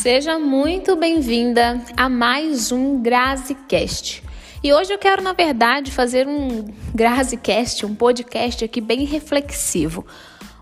Seja 0.00 0.38
muito 0.38 0.96
bem-vinda 0.96 1.78
a 1.94 2.08
mais 2.08 2.72
um 2.72 3.02
GraziCast. 3.02 4.24
E 4.64 4.72
hoje 4.72 4.94
eu 4.94 4.98
quero, 4.98 5.20
na 5.20 5.34
verdade, 5.34 5.90
fazer 5.90 6.26
um 6.26 6.64
GraziCast, 6.94 7.84
um 7.84 7.94
podcast 7.94 8.64
aqui 8.64 8.80
bem 8.80 9.04
reflexivo. 9.04 10.06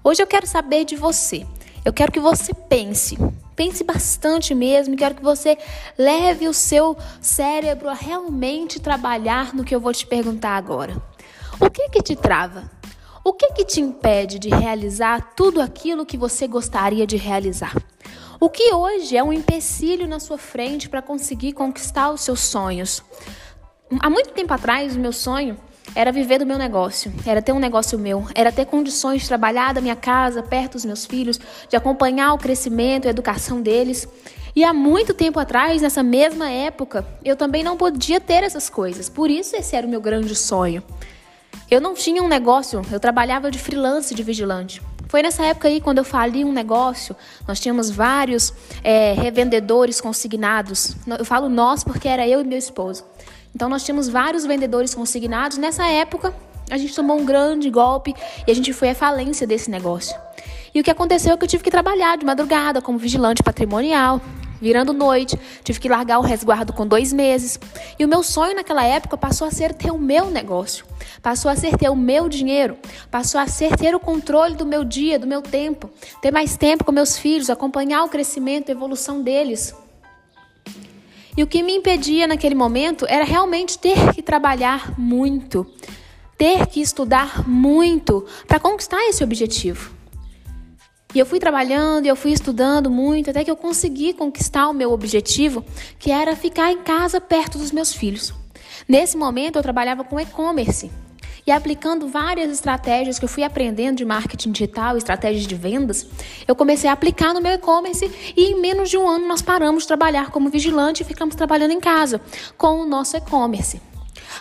Hoje 0.03 0.21
eu 0.21 0.27
quero 0.27 0.45
saber 0.45 0.85
de 0.85 0.97
você. 0.97 1.47
Eu 1.85 1.93
quero 1.93 2.11
que 2.11 2.19
você 2.19 2.53
pense, 2.53 3.17
pense 3.55 3.85
bastante 3.85 4.57
mesmo, 4.57 4.97
quero 4.97 5.15
que 5.15 5.23
você 5.23 5.57
leve 5.97 6.49
o 6.49 6.53
seu 6.53 6.97
cérebro 7.21 7.89
a 7.89 7.95
realmente 7.95 8.81
trabalhar 8.81 9.55
no 9.55 9.63
que 9.63 9.73
eu 9.73 9.79
vou 9.79 9.93
te 9.93 10.05
perguntar 10.05 10.57
agora. 10.57 11.01
O 11.61 11.71
que 11.71 11.89
que 11.91 12.03
te 12.03 12.17
trava? 12.17 12.69
O 13.23 13.33
que 13.33 13.53
que 13.53 13.65
te 13.65 13.81
impede 13.81 14.37
de 14.41 14.49
realizar 14.49 15.35
tudo 15.37 15.61
aquilo 15.61 16.05
que 16.05 16.17
você 16.17 16.49
gostaria 16.49 17.07
de 17.07 17.17
realizar? 17.17 17.77
O 18.41 18.49
que 18.49 18.73
hoje 18.73 19.17
é 19.17 19.25
um 19.25 19.33
empecilho 19.33 20.07
na 20.07 20.21
sua 20.21 20.39
frente 20.39 20.89
para 20.89 21.03
conseguir 21.03 21.55
conquistar 21.55 22.13
os 22.13 22.21
seus 22.21 22.39
sonhos? 22.39 23.03
Há 23.99 24.09
muito 24.09 24.31
tempo 24.31 24.55
atrás, 24.55 24.95
o 24.95 25.01
meu 25.01 25.13
sonho 25.13 25.59
era 25.93 26.13
viver 26.13 26.39
do 26.39 26.47
meu 26.47 26.57
negócio, 26.57 27.13
era 27.27 27.43
ter 27.43 27.51
um 27.51 27.59
negócio 27.59 27.99
meu, 27.99 28.25
era 28.37 28.53
ter 28.53 28.65
condições 28.67 29.23
de 29.23 29.29
trabalhar 29.29 29.75
da 29.75 29.81
minha 29.81 29.97
casa, 29.97 30.41
perto 30.41 30.75
dos 30.75 30.85
meus 30.85 31.05
filhos, 31.05 31.41
de 31.69 31.77
acompanhar 31.77 32.33
o 32.33 32.39
crescimento 32.39 33.07
e 33.07 33.09
a 33.09 33.11
educação 33.11 33.61
deles. 33.61 34.07
E 34.55 34.63
há 34.63 34.73
muito 34.73 35.13
tempo 35.13 35.41
atrás, 35.41 35.83
nessa 35.83 36.05
mesma 36.05 36.49
época, 36.49 37.05
eu 37.25 37.35
também 37.35 37.65
não 37.65 37.77
podia 37.77 38.21
ter 38.21 38.45
essas 38.45 38.71
coisas. 38.71 39.09
Por 39.09 39.29
isso, 39.29 39.57
esse 39.57 39.75
era 39.75 39.85
o 39.85 39.91
meu 39.91 40.01
grande 40.01 40.37
sonho. 40.37 40.81
Eu 41.69 41.81
não 41.81 41.93
tinha 41.93 42.23
um 42.23 42.29
negócio, 42.29 42.83
eu 42.93 43.01
trabalhava 43.01 43.51
de 43.51 43.59
freelance 43.59 44.15
de 44.15 44.23
vigilante. 44.23 44.81
Foi 45.09 45.23
nessa 45.23 45.45
época 45.45 45.69
aí 45.69 45.81
quando 45.81 45.99
eu 45.99 46.05
fali 46.05 46.45
um 46.45 46.53
negócio, 46.53 47.17
nós 47.47 47.59
tínhamos 47.59 47.91
vários 47.91 48.53
é, 48.85 49.15
revendedores 49.15 50.01
consignados. 50.01 50.95
Eu 51.19 51.25
falo 51.25 51.49
nós 51.49 51.83
porque 51.83 52.07
era 52.07 52.29
eu 52.29 52.41
e 52.43 52.45
meu 52.45 52.59
esposo. 52.59 53.05
Então 53.55 53.69
nós 53.69 53.85
tínhamos 53.85 54.09
vários 54.09 54.45
vendedores 54.45 54.95
consignados. 54.95 55.57
Nessa 55.57 55.87
época, 55.89 56.35
a 56.71 56.77
gente 56.77 56.95
tomou 56.95 57.19
um 57.19 57.25
grande 57.25 57.71
golpe 57.71 58.15
e 58.47 58.51
a 58.51 58.55
gente 58.55 58.73
foi 58.73 58.91
à 58.91 58.95
falência 58.95 59.47
desse 59.47 59.71
negócio. 59.71 60.15
E 60.75 60.81
o 60.81 60.85
que 60.85 60.91
aconteceu 60.91 61.33
é 61.33 61.37
que 61.37 61.45
eu 61.45 61.49
tive 61.49 61.65
que 61.65 61.71
trabalhar 61.71 62.19
de 62.19 62.27
madrugada 62.27 62.83
como 62.83 62.99
vigilante 62.99 63.43
patrimonial, 63.43 64.21
virando 64.61 64.93
noite, 64.93 65.39
tive 65.63 65.81
que 65.81 65.89
largar 65.89 66.19
o 66.19 66.23
resguardo 66.23 66.73
com 66.73 66.87
dois 66.87 67.13
meses. 67.13 67.59
E 67.99 68.05
o 68.05 68.09
meu 68.09 68.23
sonho 68.23 68.55
naquela 68.55 68.85
época 68.85 69.17
passou 69.17 69.47
a 69.47 69.51
ser 69.51 69.75
ter 69.75 69.91
o 69.91 69.99
meu 69.99 70.31
negócio, 70.31 70.85
passou 71.23 71.51
a 71.51 71.57
ser 71.57 71.77
ter 71.77 71.89
o 71.89 71.97
meu 71.97 72.29
dinheiro, 72.29 72.77
passou 73.11 73.41
a 73.41 73.47
ser 73.47 73.77
ter 73.77 73.95
o 73.95 74.01
controle 74.01 74.55
do 74.55 74.67
meu 74.67 74.85
dia, 74.85 75.19
do 75.19 75.27
meu 75.27 75.43
tempo, 75.43 75.91
ter 76.21 76.31
mais 76.31 76.57
tempo 76.57 76.85
com 76.85 76.93
meus 76.93 77.19
filhos, 77.19 77.51
acompanhar 77.51 78.05
o 78.05 78.09
crescimento, 78.09 78.69
a 78.69 78.73
evolução 78.73 79.23
deles. 79.23 79.75
E 81.37 81.43
o 81.43 81.47
que 81.47 81.63
me 81.63 81.73
impedia 81.73 82.27
naquele 82.27 82.57
momento 82.57 83.07
era 83.09 83.25
realmente 83.25 83.79
ter 83.79 84.13
que 84.13 84.21
trabalhar 84.21 84.99
muito, 84.99 85.65
ter 86.37 86.67
que 86.67 86.81
estudar 86.81 87.49
muito 87.49 88.27
para 88.49 88.59
conquistar 88.59 89.01
esse 89.05 89.23
objetivo. 89.23 89.98
E 91.15 91.19
eu 91.19 91.25
fui 91.25 91.39
trabalhando, 91.39 92.05
e 92.05 92.09
eu 92.09 92.15
fui 92.15 92.33
estudando 92.33 92.91
muito, 92.91 93.31
até 93.31 93.43
que 93.43 93.51
eu 93.51 93.57
consegui 93.57 94.13
conquistar 94.13 94.69
o 94.69 94.75
meu 94.75 94.93
objetivo, 94.93 95.65
que 95.99 96.11
era 96.11 96.37
ficar 96.37 96.71
em 96.71 96.83
casa 96.83 97.19
perto 97.19 97.57
dos 97.57 97.73
meus 97.73 97.95
filhos. 97.95 98.35
Nesse 98.87 99.17
momento, 99.17 99.57
eu 99.57 99.63
trabalhava 99.63 100.05
com 100.05 100.21
e-commerce. 100.21 100.91
E 101.47 101.51
aplicando 101.51 102.09
várias 102.09 102.53
estratégias 102.53 103.19
que 103.19 103.25
eu 103.25 103.29
fui 103.29 103.43
aprendendo 103.43 103.97
de 103.97 104.05
marketing 104.05 104.53
digital, 104.53 104.99
estratégias 104.99 105.47
de 105.47 105.55
vendas, 105.55 106.07
eu 106.47 106.55
comecei 106.55 106.91
a 106.91 106.93
aplicar 106.93 107.33
no 107.33 107.41
meu 107.41 107.53
e-commerce 107.53 108.11
e 108.37 108.53
em 108.53 108.61
menos 108.61 108.91
de 108.91 108.99
um 108.99 109.09
ano 109.09 109.27
nós 109.27 109.41
paramos 109.41 109.85
de 109.85 109.89
trabalhar 109.89 110.31
como 110.31 110.51
vigilante 110.51 111.03
e 111.03 111.07
ficamos 111.07 111.35
trabalhando 111.35 111.71
em 111.71 111.81
casa 111.81 112.21
com 112.59 112.83
o 112.83 112.87
nosso 112.87 113.17
e-commerce. 113.17 113.81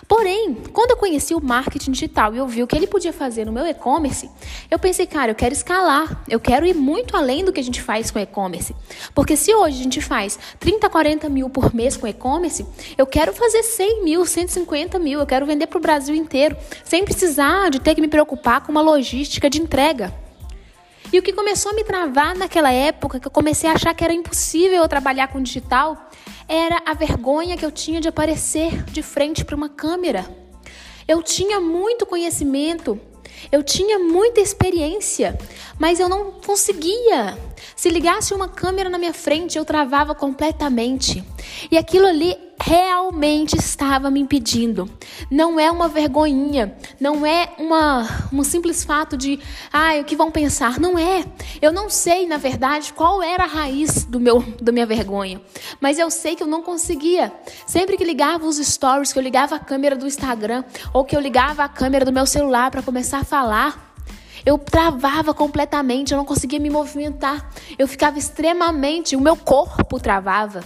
Porém, 0.06 0.54
quando 0.72 0.92
eu 0.92 0.96
conheci 0.96 1.34
o 1.34 1.40
marketing 1.40 1.92
digital 1.92 2.34
e 2.34 2.38
eu 2.38 2.46
vi 2.46 2.62
o 2.62 2.66
que 2.66 2.76
ele 2.76 2.86
podia 2.86 3.12
fazer 3.12 3.44
no 3.44 3.52
meu 3.52 3.66
e-commerce, 3.66 4.30
eu 4.70 4.78
pensei, 4.78 5.06
cara, 5.06 5.32
eu 5.32 5.34
quero 5.34 5.52
escalar, 5.52 6.22
eu 6.28 6.38
quero 6.38 6.66
ir 6.66 6.74
muito 6.74 7.16
além 7.16 7.44
do 7.44 7.52
que 7.52 7.60
a 7.60 7.64
gente 7.64 7.82
faz 7.82 8.10
com 8.10 8.18
e-commerce. 8.18 8.74
Porque 9.14 9.36
se 9.36 9.54
hoje 9.54 9.80
a 9.80 9.82
gente 9.82 10.00
faz 10.00 10.38
30, 10.60 10.88
40 10.88 11.28
mil 11.28 11.50
por 11.50 11.74
mês 11.74 11.96
com 11.96 12.06
e-commerce, 12.06 12.64
eu 12.96 13.06
quero 13.06 13.32
fazer 13.32 13.62
100 13.62 14.04
mil, 14.04 14.24
150 14.24 14.98
mil, 14.98 15.20
eu 15.20 15.26
quero 15.26 15.46
vender 15.46 15.66
para 15.66 15.78
o 15.78 15.80
Brasil 15.80 16.14
inteiro, 16.14 16.56
sem 16.84 17.04
precisar 17.04 17.70
de 17.70 17.80
ter 17.80 17.94
que 17.94 18.00
me 18.00 18.08
preocupar 18.08 18.60
com 18.60 18.70
uma 18.70 18.82
logística 18.82 19.48
de 19.50 19.60
entrega. 19.60 20.12
E 21.10 21.18
o 21.18 21.22
que 21.22 21.32
começou 21.32 21.72
a 21.72 21.74
me 21.74 21.84
travar 21.84 22.36
naquela 22.36 22.70
época, 22.70 23.18
que 23.18 23.26
eu 23.26 23.30
comecei 23.30 23.68
a 23.68 23.72
achar 23.72 23.94
que 23.94 24.04
era 24.04 24.12
impossível 24.12 24.82
eu 24.82 24.88
trabalhar 24.88 25.28
com 25.28 25.42
digital, 25.42 26.10
era 26.48 26.82
a 26.86 26.94
vergonha 26.94 27.56
que 27.56 27.64
eu 27.64 27.70
tinha 27.70 28.00
de 28.00 28.08
aparecer 28.08 28.82
de 28.84 29.02
frente 29.02 29.44
para 29.44 29.54
uma 29.54 29.68
câmera. 29.68 30.26
Eu 31.06 31.22
tinha 31.22 31.60
muito 31.60 32.06
conhecimento, 32.06 32.98
eu 33.52 33.62
tinha 33.62 33.98
muita 33.98 34.40
experiência, 34.40 35.38
mas 35.78 36.00
eu 36.00 36.08
não 36.08 36.32
conseguia. 36.32 37.36
Se 37.78 37.90
ligasse 37.90 38.34
uma 38.34 38.48
câmera 38.48 38.90
na 38.90 38.98
minha 38.98 39.14
frente, 39.14 39.56
eu 39.56 39.64
travava 39.64 40.12
completamente. 40.12 41.24
E 41.70 41.78
aquilo 41.78 42.08
ali 42.08 42.36
realmente 42.60 43.56
estava 43.56 44.10
me 44.10 44.18
impedindo. 44.18 44.90
Não 45.30 45.60
é 45.60 45.70
uma 45.70 45.86
vergonhinha, 45.86 46.76
não 46.98 47.24
é 47.24 47.54
uma, 47.56 48.04
um 48.32 48.42
simples 48.42 48.82
fato 48.82 49.16
de, 49.16 49.38
ah, 49.72 49.92
o 50.00 50.04
que 50.04 50.16
vão 50.16 50.28
pensar. 50.28 50.80
Não 50.80 50.98
é. 50.98 51.24
Eu 51.62 51.72
não 51.72 51.88
sei, 51.88 52.26
na 52.26 52.36
verdade, 52.36 52.92
qual 52.92 53.22
era 53.22 53.44
a 53.44 53.46
raiz 53.46 54.04
do 54.04 54.18
meu, 54.18 54.42
da 54.60 54.72
minha 54.72 54.84
vergonha, 54.84 55.40
mas 55.80 56.00
eu 56.00 56.10
sei 56.10 56.34
que 56.34 56.42
eu 56.42 56.48
não 56.48 56.64
conseguia. 56.64 57.32
Sempre 57.64 57.96
que 57.96 58.02
ligava 58.02 58.44
os 58.44 58.56
stories, 58.56 59.12
que 59.12 59.20
eu 59.20 59.22
ligava 59.22 59.54
a 59.54 59.60
câmera 59.60 59.94
do 59.94 60.04
Instagram 60.04 60.64
ou 60.92 61.04
que 61.04 61.14
eu 61.14 61.20
ligava 61.20 61.62
a 61.62 61.68
câmera 61.68 62.04
do 62.04 62.12
meu 62.12 62.26
celular 62.26 62.72
para 62.72 62.82
começar 62.82 63.18
a 63.18 63.24
falar, 63.24 63.87
eu 64.44 64.58
travava 64.58 65.32
completamente, 65.34 66.12
eu 66.12 66.18
não 66.18 66.24
conseguia 66.24 66.58
me 66.58 66.70
movimentar. 66.70 67.50
Eu 67.78 67.86
ficava 67.88 68.18
extremamente, 68.18 69.16
o 69.16 69.20
meu 69.20 69.36
corpo 69.36 69.98
travava. 70.00 70.62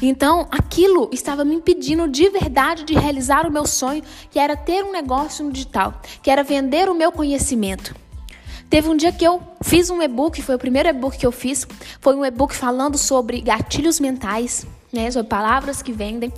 Então, 0.00 0.48
aquilo 0.50 1.08
estava 1.12 1.44
me 1.44 1.54
impedindo 1.54 2.08
de 2.08 2.28
verdade 2.28 2.82
de 2.82 2.94
realizar 2.94 3.46
o 3.46 3.52
meu 3.52 3.64
sonho, 3.66 4.02
que 4.30 4.38
era 4.38 4.56
ter 4.56 4.82
um 4.82 4.90
negócio 4.90 5.44
no 5.44 5.52
digital, 5.52 6.00
que 6.20 6.28
era 6.28 6.42
vender 6.42 6.88
o 6.88 6.94
meu 6.94 7.12
conhecimento. 7.12 7.94
Teve 8.68 8.88
um 8.88 8.96
dia 8.96 9.12
que 9.12 9.24
eu 9.24 9.40
fiz 9.62 9.90
um 9.90 10.02
e-book, 10.02 10.42
foi 10.42 10.56
o 10.56 10.58
primeiro 10.58 10.88
e-book 10.88 11.16
que 11.16 11.26
eu 11.26 11.30
fiz, 11.30 11.66
foi 12.00 12.16
um 12.16 12.24
e-book 12.24 12.56
falando 12.56 12.98
sobre 12.98 13.40
gatilhos 13.42 14.00
mentais, 14.00 14.66
né, 14.92 15.10
sobre 15.10 15.28
palavras 15.28 15.82
que 15.82 15.92
vendem. 15.92 16.32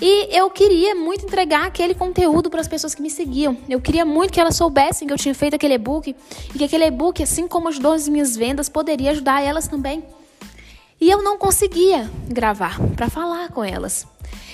E 0.00 0.36
eu 0.36 0.48
queria 0.48 0.94
muito 0.94 1.24
entregar 1.24 1.66
aquele 1.66 1.92
conteúdo 1.92 2.48
para 2.48 2.60
as 2.60 2.68
pessoas 2.68 2.94
que 2.94 3.02
me 3.02 3.10
seguiam. 3.10 3.56
Eu 3.68 3.80
queria 3.80 4.04
muito 4.04 4.32
que 4.32 4.40
elas 4.40 4.54
soubessem 4.54 5.08
que 5.08 5.12
eu 5.12 5.18
tinha 5.18 5.34
feito 5.34 5.54
aquele 5.54 5.74
e-book 5.74 6.14
e 6.54 6.58
que 6.58 6.64
aquele 6.64 6.84
e-book, 6.84 7.20
assim 7.20 7.48
como 7.48 7.68
ajudou 7.68 7.92
as 7.92 8.06
minhas 8.06 8.36
vendas, 8.36 8.68
poderia 8.68 9.10
ajudar 9.10 9.42
elas 9.42 9.66
também. 9.66 10.04
E 11.00 11.10
eu 11.10 11.22
não 11.22 11.36
conseguia 11.36 12.08
gravar 12.28 12.78
para 12.94 13.10
falar 13.10 13.48
com 13.50 13.64
elas. 13.64 14.06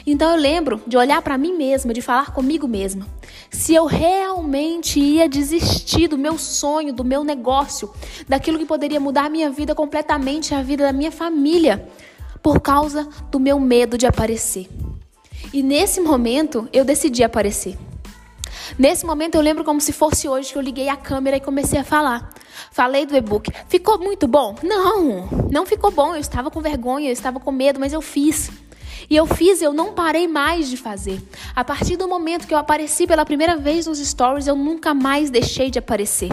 Então 0.07 0.31
eu 0.31 0.37
lembro 0.37 0.83
de 0.87 0.97
olhar 0.97 1.21
para 1.21 1.37
mim 1.37 1.53
mesma, 1.55 1.93
de 1.93 2.01
falar 2.01 2.33
comigo 2.33 2.67
mesma. 2.67 3.07
Se 3.51 3.75
eu 3.75 3.85
realmente 3.85 4.99
ia 4.99 5.29
desistir 5.29 6.09
do 6.09 6.17
meu 6.17 6.39
sonho, 6.39 6.93
do 6.93 7.05
meu 7.05 7.23
negócio, 7.23 7.93
daquilo 8.27 8.59
que 8.59 8.67
poderia 8.67 9.01
mudar 9.01 9.27
a 9.27 9.31
minha 9.31 9.51
vida 9.51 9.75
completamente, 9.75 10.55
a 10.55 10.63
vida 10.63 10.85
da 10.85 10.93
minha 10.93 11.13
família, 11.13 11.87
por 12.43 12.61
causa 12.61 13.09
do 13.31 13.39
meu 13.39 13.59
medo 13.59 13.97
de 13.97 14.07
aparecer. 14.07 14.69
E 15.55 15.63
nesse 15.63 16.01
momento 16.01 16.69
eu 16.73 16.85
decidi 16.85 17.23
aparecer. 17.23 17.79
Nesse 18.77 19.07
momento 19.07 19.37
eu 19.37 19.41
lembro 19.41 19.63
como 19.63 19.81
se 19.81 19.93
fosse 19.93 20.29
hoje 20.29 20.51
que 20.51 20.59
eu 20.59 20.63
liguei 20.63 20.89
a 20.89 20.97
câmera 20.97 21.37
e 21.37 21.41
comecei 21.41 21.79
a 21.79 21.85
falar. 21.85 22.29
Falei 22.73 23.07
do 23.07 23.17
e-book. 23.17 23.53
Ficou 23.69 23.97
muito 24.01 24.27
bom? 24.27 24.57
Não, 24.65 25.29
não 25.53 25.65
ficou 25.65 25.93
bom. 25.93 26.13
Eu 26.13 26.21
estava 26.21 26.51
com 26.51 26.61
vergonha, 26.61 27.09
eu 27.09 27.13
estava 27.13 27.39
com 27.39 27.53
medo, 27.53 27.79
mas 27.79 27.93
eu 27.93 28.03
fiz. 28.03 28.51
E 29.09 29.17
eu 29.17 29.27
fiz, 29.27 29.61
eu 29.61 29.73
não 29.73 29.93
parei 29.93 30.27
mais 30.27 30.69
de 30.69 30.77
fazer. 30.77 31.23
A 31.55 31.63
partir 31.63 31.97
do 31.97 32.09
momento 32.09 32.47
que 32.47 32.55
eu 32.55 32.59
apareci 32.59 33.07
pela 33.07 33.25
primeira 33.25 33.57
vez 33.57 33.87
nos 33.87 33.99
stories, 33.99 34.47
eu 34.47 34.57
nunca 34.57 34.95
mais 34.95 35.31
deixei 35.31 35.71
de 35.71 35.79
aparecer. 35.79 36.31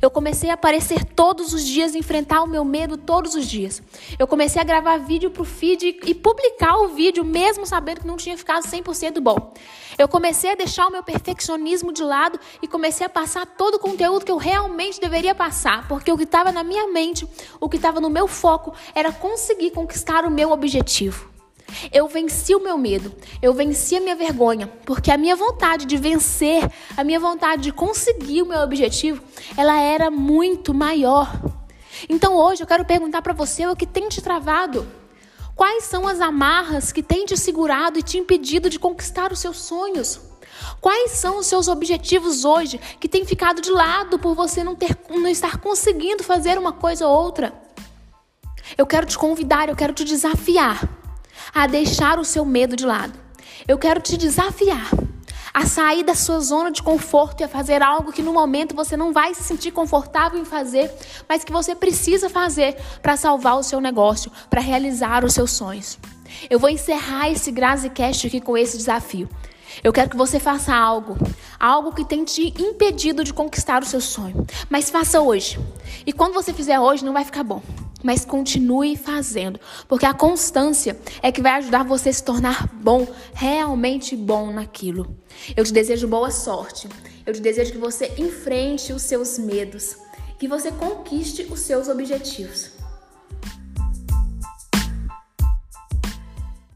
Eu 0.00 0.10
comecei 0.10 0.50
a 0.50 0.54
aparecer 0.54 1.04
todos 1.04 1.52
os 1.52 1.64
dias, 1.64 1.94
enfrentar 1.94 2.42
o 2.42 2.46
meu 2.46 2.64
medo 2.64 2.96
todos 2.96 3.34
os 3.34 3.46
dias. 3.46 3.82
Eu 4.18 4.26
comecei 4.26 4.60
a 4.60 4.64
gravar 4.64 4.98
vídeo 4.98 5.30
pro 5.30 5.44
feed 5.44 6.00
e 6.04 6.14
publicar 6.14 6.76
o 6.78 6.88
vídeo, 6.88 7.24
mesmo 7.24 7.66
sabendo 7.66 8.00
que 8.00 8.06
não 8.06 8.16
tinha 8.16 8.36
ficado 8.36 8.64
100% 8.64 9.20
bom. 9.20 9.52
Eu 9.96 10.08
comecei 10.08 10.50
a 10.50 10.54
deixar 10.54 10.86
o 10.86 10.90
meu 10.90 11.02
perfeccionismo 11.02 11.92
de 11.92 12.02
lado 12.02 12.38
e 12.60 12.66
comecei 12.66 13.06
a 13.06 13.08
passar 13.08 13.46
todo 13.46 13.74
o 13.74 13.78
conteúdo 13.78 14.24
que 14.24 14.32
eu 14.32 14.36
realmente 14.36 15.00
deveria 15.00 15.34
passar, 15.34 15.86
porque 15.86 16.10
o 16.10 16.16
que 16.16 16.24
estava 16.24 16.50
na 16.50 16.64
minha 16.64 16.88
mente, 16.88 17.28
o 17.60 17.68
que 17.68 17.76
estava 17.76 18.00
no 18.00 18.10
meu 18.10 18.26
foco, 18.26 18.74
era 18.94 19.12
conseguir 19.12 19.70
conquistar 19.70 20.24
o 20.24 20.30
meu 20.30 20.50
objetivo. 20.50 21.33
Eu 21.92 22.08
venci 22.08 22.54
o 22.54 22.60
meu 22.60 22.78
medo, 22.78 23.14
eu 23.42 23.52
venci 23.52 23.96
a 23.96 24.00
minha 24.00 24.16
vergonha, 24.16 24.66
porque 24.84 25.10
a 25.10 25.18
minha 25.18 25.36
vontade 25.36 25.86
de 25.86 25.96
vencer, 25.96 26.70
a 26.96 27.04
minha 27.04 27.20
vontade 27.20 27.62
de 27.62 27.72
conseguir 27.72 28.42
o 28.42 28.46
meu 28.46 28.60
objetivo, 28.60 29.22
ela 29.56 29.80
era 29.80 30.10
muito 30.10 30.72
maior. 30.72 31.30
Então 32.08 32.36
hoje 32.36 32.62
eu 32.62 32.66
quero 32.66 32.84
perguntar 32.84 33.22
para 33.22 33.32
você 33.32 33.66
o 33.66 33.76
que 33.76 33.86
tem 33.86 34.08
te 34.08 34.20
travado. 34.20 34.86
Quais 35.54 35.84
são 35.84 36.08
as 36.08 36.20
amarras 36.20 36.90
que 36.90 37.02
têm 37.02 37.24
te 37.24 37.36
segurado 37.36 37.98
e 37.98 38.02
te 38.02 38.18
impedido 38.18 38.68
de 38.68 38.78
conquistar 38.78 39.32
os 39.32 39.38
seus 39.38 39.58
sonhos? 39.58 40.20
Quais 40.80 41.12
são 41.12 41.38
os 41.38 41.46
seus 41.46 41.68
objetivos 41.68 42.44
hoje 42.44 42.78
que 42.98 43.08
têm 43.08 43.24
ficado 43.24 43.60
de 43.60 43.70
lado 43.70 44.18
por 44.18 44.34
você 44.34 44.64
não, 44.64 44.74
ter, 44.74 44.96
não 45.08 45.28
estar 45.28 45.58
conseguindo 45.58 46.22
fazer 46.22 46.58
uma 46.58 46.72
coisa 46.72 47.06
ou 47.06 47.24
outra? 47.24 47.54
Eu 48.76 48.86
quero 48.86 49.06
te 49.06 49.16
convidar, 49.16 49.68
eu 49.68 49.76
quero 49.76 49.92
te 49.92 50.04
desafiar 50.04 51.03
a 51.54 51.66
deixar 51.66 52.18
o 52.18 52.24
seu 52.24 52.44
medo 52.44 52.74
de 52.74 52.84
lado. 52.84 53.18
Eu 53.66 53.78
quero 53.78 54.00
te 54.00 54.16
desafiar 54.16 54.90
a 55.54 55.64
sair 55.66 56.02
da 56.02 56.16
sua 56.16 56.40
zona 56.40 56.72
de 56.72 56.82
conforto 56.82 57.40
e 57.40 57.44
a 57.44 57.48
fazer 57.48 57.80
algo 57.80 58.12
que 58.12 58.22
no 58.22 58.32
momento 58.32 58.74
você 58.74 58.96
não 58.96 59.12
vai 59.12 59.32
se 59.34 59.44
sentir 59.44 59.70
confortável 59.70 60.40
em 60.40 60.44
fazer, 60.44 60.92
mas 61.28 61.44
que 61.44 61.52
você 61.52 61.76
precisa 61.76 62.28
fazer 62.28 62.76
para 63.00 63.16
salvar 63.16 63.56
o 63.56 63.62
seu 63.62 63.80
negócio, 63.80 64.32
para 64.50 64.60
realizar 64.60 65.24
os 65.24 65.32
seus 65.32 65.52
sonhos. 65.52 65.96
Eu 66.50 66.58
vou 66.58 66.68
encerrar 66.68 67.30
esse 67.30 67.52
Grazecast 67.52 68.26
aqui 68.26 68.40
com 68.40 68.58
esse 68.58 68.76
desafio. 68.76 69.28
Eu 69.82 69.92
quero 69.92 70.10
que 70.10 70.16
você 70.16 70.40
faça 70.40 70.74
algo, 70.74 71.16
algo 71.58 71.92
que 71.92 72.04
tem 72.04 72.24
te 72.24 72.52
impedido 72.60 73.22
de 73.22 73.32
conquistar 73.32 73.82
o 73.82 73.86
seu 73.86 74.00
sonho, 74.00 74.44
mas 74.68 74.90
faça 74.90 75.20
hoje. 75.20 75.58
E 76.04 76.12
quando 76.12 76.34
você 76.34 76.52
fizer 76.52 76.80
hoje, 76.80 77.04
não 77.04 77.12
vai 77.12 77.24
ficar 77.24 77.44
bom 77.44 77.62
mas 78.04 78.24
continue 78.24 78.96
fazendo, 78.96 79.58
porque 79.88 80.04
a 80.04 80.12
constância 80.12 80.96
é 81.22 81.32
que 81.32 81.40
vai 81.40 81.52
ajudar 81.52 81.82
você 81.82 82.10
a 82.10 82.12
se 82.12 82.22
tornar 82.22 82.68
bom, 82.74 83.08
realmente 83.32 84.14
bom 84.14 84.52
naquilo. 84.52 85.16
Eu 85.56 85.64
te 85.64 85.72
desejo 85.72 86.06
boa 86.06 86.30
sorte. 86.30 86.86
Eu 87.26 87.32
te 87.32 87.40
desejo 87.40 87.72
que 87.72 87.78
você 87.78 88.12
enfrente 88.18 88.92
os 88.92 89.00
seus 89.00 89.38
medos, 89.38 89.96
que 90.38 90.46
você 90.46 90.70
conquiste 90.70 91.44
os 91.50 91.60
seus 91.60 91.88
objetivos. 91.88 92.73